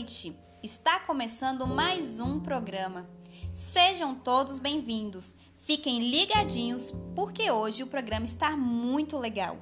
[0.00, 0.34] noite!
[0.62, 3.06] Está começando mais um programa.
[3.52, 5.34] Sejam todos bem-vindos.
[5.58, 9.58] Fiquem ligadinhos porque hoje o programa está muito legal.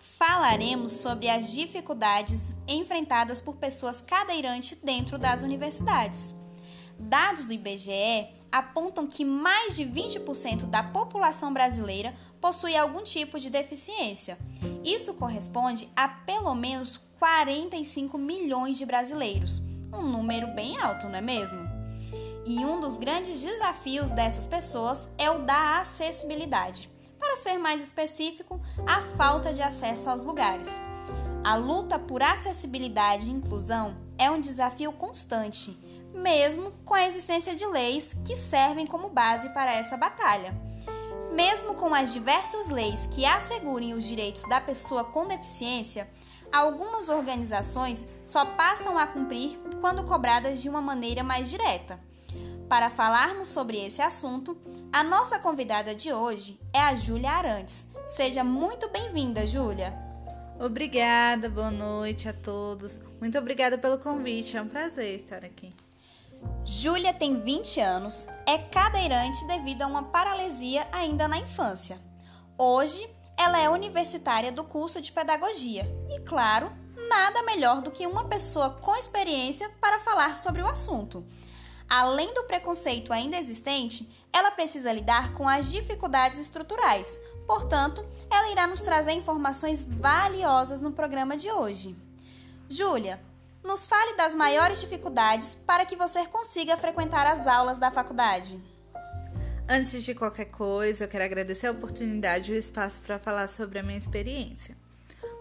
[0.00, 6.34] Falaremos sobre as dificuldades enfrentadas por pessoas cadeirantes dentro das universidades.
[6.98, 13.48] Dados do IBGE apontam que mais de 20% da população brasileira possui algum tipo de
[13.48, 14.38] deficiência.
[14.82, 19.62] Isso corresponde a pelo menos 45 milhões de brasileiros.
[19.92, 21.58] Um número bem alto, não é mesmo?
[22.44, 26.90] E um dos grandes desafios dessas pessoas é o da acessibilidade.
[27.18, 30.68] Para ser mais específico, a falta de acesso aos lugares.
[31.42, 35.76] A luta por acessibilidade e inclusão é um desafio constante,
[36.12, 40.54] mesmo com a existência de leis que servem como base para essa batalha.
[41.32, 46.08] Mesmo com as diversas leis que assegurem os direitos da pessoa com deficiência,
[46.52, 52.00] algumas organizações só passam a cumprir quando cobradas de uma maneira mais direta.
[52.68, 54.56] Para falarmos sobre esse assunto,
[54.92, 57.86] a nossa convidada de hoje é a Júlia Arantes.
[58.06, 59.96] Seja muito bem-vinda, Júlia.
[60.58, 63.02] Obrigada, boa noite a todos.
[63.20, 65.72] Muito obrigada pelo convite, é um prazer estar aqui.
[66.64, 72.00] Júlia tem 20 anos, é cadeirante devido a uma paralisia ainda na infância.
[72.58, 76.70] Hoje, ela é universitária do curso de pedagogia e, claro,
[77.08, 81.24] nada melhor do que uma pessoa com experiência para falar sobre o assunto.
[81.88, 87.20] Além do preconceito ainda existente, ela precisa lidar com as dificuldades estruturais.
[87.46, 91.94] Portanto, ela irá nos trazer informações valiosas no programa de hoje.
[92.68, 93.20] Júlia,
[93.62, 98.60] nos fale das maiores dificuldades para que você consiga frequentar as aulas da faculdade.
[99.68, 103.78] Antes de qualquer coisa, eu quero agradecer a oportunidade e o espaço para falar sobre
[103.78, 104.76] a minha experiência.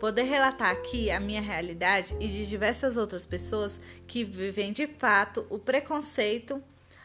[0.00, 5.46] Poder relatar aqui a minha realidade e de diversas outras pessoas que vivem de fato
[5.50, 6.62] o preconceito,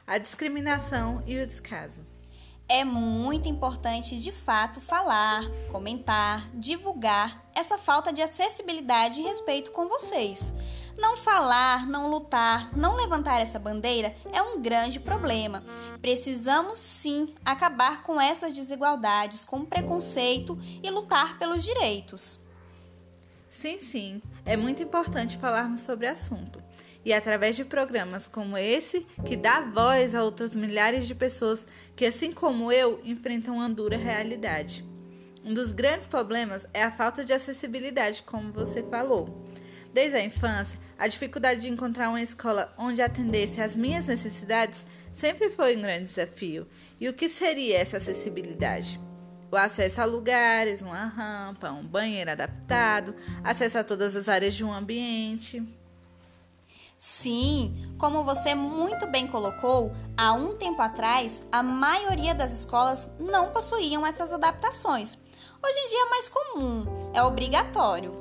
[0.07, 2.05] a discriminação e o descaso.
[2.69, 9.89] É muito importante de fato falar, comentar, divulgar essa falta de acessibilidade e respeito com
[9.89, 10.53] vocês.
[10.97, 15.61] Não falar, não lutar, não levantar essa bandeira é um grande problema.
[16.01, 22.39] Precisamos sim acabar com essas desigualdades, com preconceito e lutar pelos direitos.
[23.55, 26.61] Sim, sim, é muito importante falarmos sobre o assunto.
[27.05, 32.05] E através de programas como esse, que dá voz a outras milhares de pessoas que,
[32.05, 34.83] assim como eu, enfrentam uma dura realidade.
[35.41, 39.45] Um dos grandes problemas é a falta de acessibilidade, como você falou.
[39.93, 45.49] Desde a infância, a dificuldade de encontrar uma escola onde atendesse às minhas necessidades sempre
[45.49, 46.67] foi um grande desafio.
[46.99, 48.99] E o que seria essa acessibilidade?
[49.55, 54.65] O acesso a lugares, uma rampa, um banheiro adaptado, acesso a todas as áreas de
[54.65, 55.65] um ambiente.
[56.97, 63.51] Sim, como você muito bem colocou, há um tempo atrás a maioria das escolas não
[63.51, 65.17] possuíam essas adaptações.
[65.63, 68.11] Hoje em dia é mais comum, é obrigatório.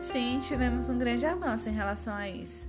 [0.00, 2.68] Sim, tivemos um grande avanço em relação a isso.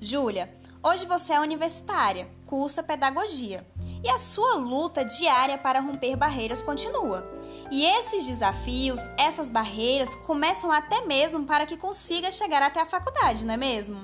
[0.00, 0.48] Júlia,
[0.80, 3.66] hoje você é universitária, cursa pedagogia,
[4.02, 7.28] e a sua luta diária para romper barreiras continua.
[7.70, 13.44] E esses desafios, essas barreiras, começam até mesmo para que consiga chegar até a faculdade,
[13.44, 14.02] não é mesmo?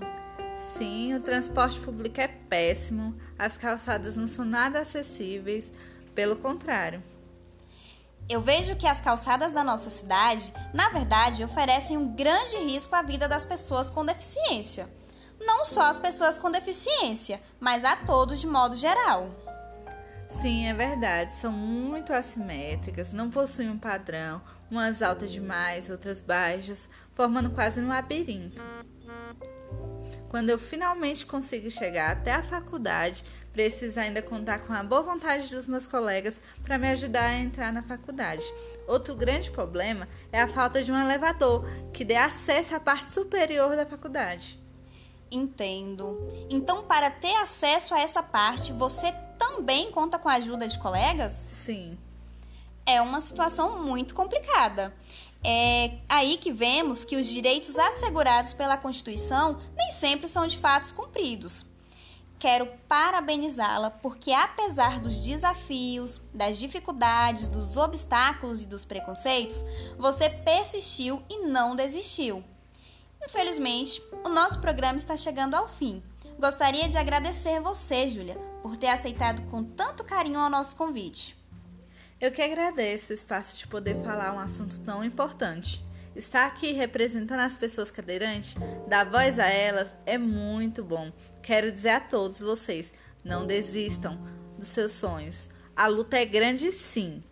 [0.56, 5.72] Sim, o transporte público é péssimo, as calçadas não são nada acessíveis,
[6.14, 7.02] pelo contrário.
[8.28, 13.02] Eu vejo que as calçadas da nossa cidade, na verdade, oferecem um grande risco à
[13.02, 14.88] vida das pessoas com deficiência.
[15.38, 19.30] Não só as pessoas com deficiência, mas a todos de modo geral.
[20.28, 21.34] Sim, é verdade.
[21.34, 27.88] São muito assimétricas, não possuem um padrão, umas altas demais, outras baixas, formando quase um
[27.88, 28.62] labirinto.
[30.28, 35.48] Quando eu finalmente consigo chegar até a faculdade, preciso ainda contar com a boa vontade
[35.48, 38.44] dos meus colegas para me ajudar a entrar na faculdade.
[38.86, 43.74] Outro grande problema é a falta de um elevador que dê acesso à parte superior
[43.76, 44.60] da faculdade.
[45.30, 46.28] Entendo.
[46.50, 49.12] Então, para ter acesso a essa parte, você
[49.56, 51.32] também conta com a ajuda de colegas?
[51.32, 51.96] Sim.
[52.84, 54.94] É uma situação muito complicada.
[55.42, 60.94] É aí que vemos que os direitos assegurados pela Constituição nem sempre são de fato
[60.94, 61.64] cumpridos.
[62.38, 69.64] Quero parabenizá-la porque, apesar dos desafios, das dificuldades, dos obstáculos e dos preconceitos,
[69.96, 72.44] você persistiu e não desistiu.
[73.24, 76.02] Infelizmente, o nosso programa está chegando ao fim.
[76.38, 81.34] Gostaria de agradecer você, Júlia, por ter aceitado com tanto carinho o nosso convite.
[82.20, 85.82] Eu que agradeço o espaço de poder falar um assunto tão importante.
[86.14, 88.54] Estar aqui representando as pessoas cadeirantes,
[88.86, 91.10] dar voz a elas, é muito bom.
[91.42, 92.92] Quero dizer a todos vocês:
[93.24, 94.18] não desistam
[94.58, 95.48] dos seus sonhos.
[95.74, 97.22] A luta é grande, sim,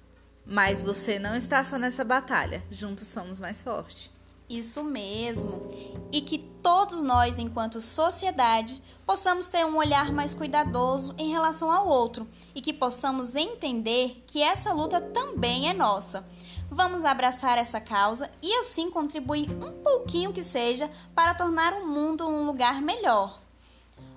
[0.46, 2.62] mas você não está só nessa batalha.
[2.70, 4.10] Juntos somos mais fortes.
[4.48, 5.68] Isso mesmo.
[6.12, 11.86] E que todos nós, enquanto sociedade, possamos ter um olhar mais cuidadoso em relação ao
[11.86, 16.24] outro e que possamos entender que essa luta também é nossa.
[16.70, 22.26] Vamos abraçar essa causa e assim contribuir um pouquinho que seja para tornar o mundo
[22.26, 23.38] um lugar melhor.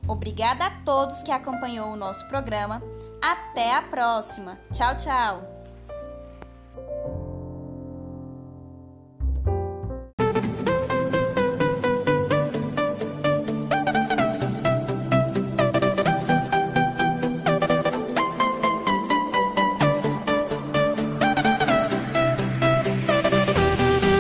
[0.08, 2.82] Obrigada a todos que acompanhou o nosso programa.
[3.22, 4.58] Até a próxima.
[4.72, 5.57] Tchau, tchau.